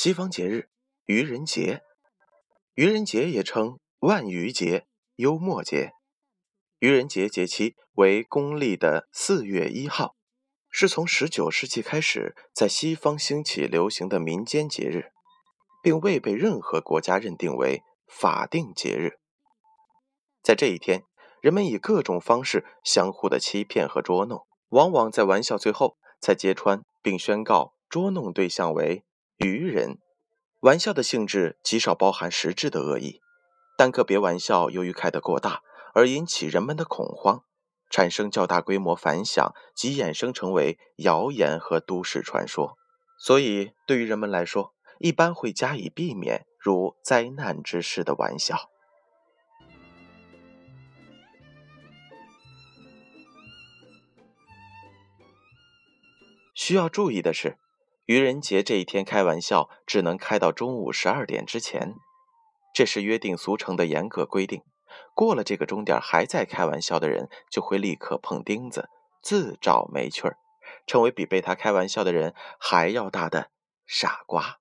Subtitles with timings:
[0.00, 0.68] 西方节日
[1.06, 1.82] 愚人节，
[2.74, 4.86] 愚人节也称万愚节、
[5.16, 5.90] 幽默节。
[6.78, 10.14] 愚人节节期为公历的四月一号，
[10.70, 15.10] 是从十九世纪开始在西方兴起流行的民间节日，
[15.82, 19.18] 并未被任何国家认定为法定节日。
[20.44, 21.02] 在这一天，
[21.40, 29.02] 人们以各种方式相互的欺骗和捉弄，往往在玩笑最后才揭穿并宣告捉弄对象为。
[29.38, 30.00] 愚人，
[30.62, 33.20] 玩笑的性质极少包含实质的恶意，
[33.76, 35.62] 但个别玩笑由于开得过大
[35.94, 37.44] 而引起人们的恐慌，
[37.88, 42.76] 产生较大规模反响即衍生成为谣言和都市传说，
[43.16, 48.68] 所以对于人们来说，一般会加以避免如灾难之事的玩笑。
[56.56, 57.56] 需要注意的是。
[58.08, 61.94] 愚人节这一天开玩笑只能开到中午十二点之前，
[62.74, 64.62] 这是约定俗成的严格规定。
[65.14, 68.88] 过了这个钟点还在开玩笑的人，就会立刻碰钉子，
[69.20, 70.38] 自找没趣儿，
[70.86, 73.50] 成为比被他开玩笑的人还要大的
[73.86, 74.58] 傻瓜。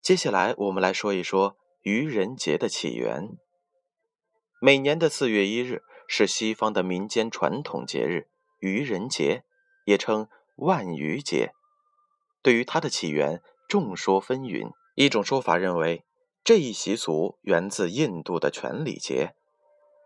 [0.00, 3.36] 接下来我们来说一说愚人节的起源。
[4.62, 8.28] 每年的四月一日是西方的民间传统节日——
[8.60, 9.44] 愚人节，
[9.84, 11.52] 也称万愚节。
[12.42, 14.72] 对于它的起源，众说纷纭。
[14.94, 16.04] 一种说法认为，
[16.44, 19.34] 这一习俗源自印度的权礼节。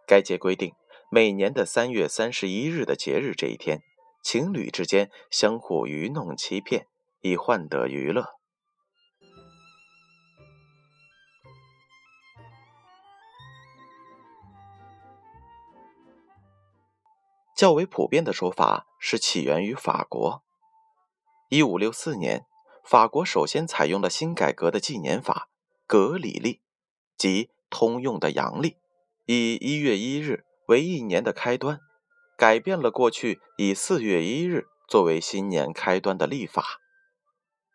[0.06, 0.75] 该节规定，
[1.11, 3.83] 每年的三月三十一日的节日这一天，
[4.23, 6.87] 情侣之间相互愚弄欺骗，
[7.23, 8.37] 以换得娱乐。
[17.56, 20.46] 较为普遍的说法是起源于法国。
[21.49, 22.45] 一五六四年，
[22.84, 25.49] 法国首先采用了新改革的纪年法——
[25.87, 26.61] 格里历，
[27.17, 28.75] 即通用的阳历，
[29.27, 31.79] 以一月一日为一年的开端，
[32.37, 36.81] 改变了过去以四月一日作为新年开端的历法。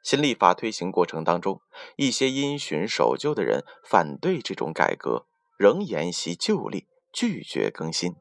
[0.04, 1.62] 新历法推行过程当中，
[1.96, 5.28] 一些因循守旧的人反对这种改革，
[5.58, 8.16] 仍沿袭旧历，拒绝更新。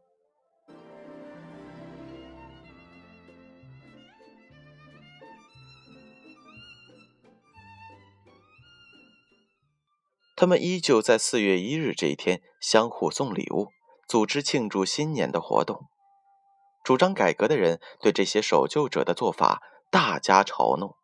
[10.40, 13.68] 他们依旧在四月一日这一天相互送礼物，
[14.08, 15.90] 组织庆祝新年的活动。
[16.82, 20.96] 主张改革的人对这些守旧者的做法大加嘲弄。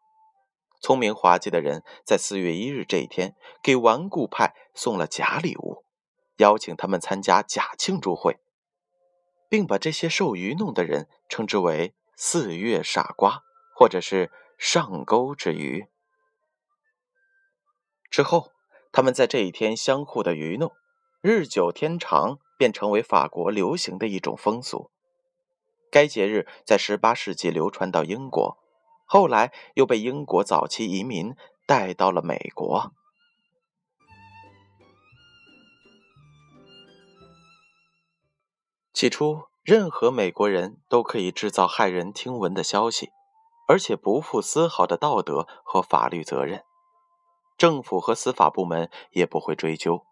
[0.81, 5.85] 聪明滑稽的人在四月一日这一天给顽固派送了假礼物，
[6.39, 8.39] 邀请他们参加假庆祝会，
[9.51, 13.43] 并把这些受愚弄的人称之为“四月傻瓜”
[13.77, 15.89] 或者是“上钩之鱼”。
[18.11, 18.56] 之后。
[18.97, 20.73] 他们在这一天相互的愚弄，
[21.21, 24.91] 日久天长，便成为法国流行的一种风俗。
[25.91, 28.57] 该节日在18世纪流传到英国，
[29.05, 31.35] 后来又被英国早期移民
[31.67, 32.95] 带到了美国。
[38.95, 43.11] 起初，任何美国人都可以制造骇人听闻的消息，
[43.69, 46.65] 而且不负丝毫的道德和法律责任。
[47.57, 50.05] 政府和司法部门也不会追究，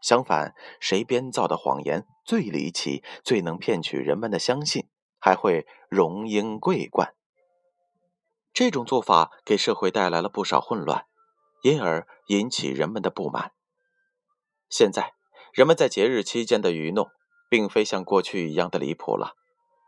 [0.00, 4.88] 相反，谁编造的谎言最离奇、最能骗取人们的相信，
[5.18, 7.14] 还会荣膺桂冠。
[8.52, 11.06] 这种做法给社会带来了不少混乱，
[11.62, 13.52] 因而引起人们的不满。
[14.70, 15.14] 现在，
[15.52, 17.08] 人们在节日期间的愚弄，
[17.50, 19.34] 并非像过去一样的离谱了，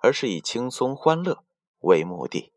[0.02, 1.44] 而是以轻松欢乐
[1.80, 2.52] 为目的。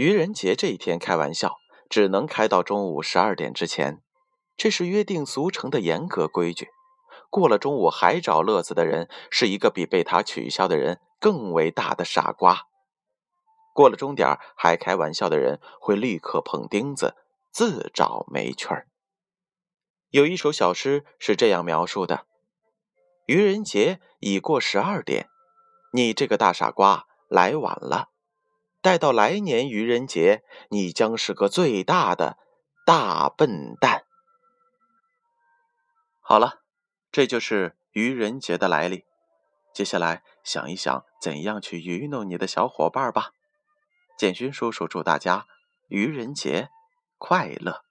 [0.00, 1.58] 愚人节这一天开玩笑，
[1.90, 4.00] 只能开到中午十二点之前，
[4.56, 6.70] 这是约定俗成的严格规矩。
[7.28, 12.66] 过了中午还找乐子的人，是一个比被他取笑的人更为大的傻瓜。
[13.74, 17.14] 过了钟点还开玩笑的人，会立刻碰钉子，
[17.52, 18.88] 自找没趣儿。
[20.08, 22.24] 有一首小诗是这样描述的
[23.28, 25.28] ：“愚人节已过十二点，
[25.92, 28.08] 你这个大傻瓜来晚了。”
[28.80, 32.38] 待到来年愚人节，你将是个最大的
[32.86, 34.04] 大笨蛋。
[36.20, 36.62] 好了，
[37.12, 39.04] 这就是愚人节的来历。
[39.74, 43.32] 接下来想一想，怎样去愚弄你的小伙伴吧。
[44.18, 45.46] 建勋叔叔祝大家
[45.88, 46.70] 愚人节
[47.18, 47.89] 快乐。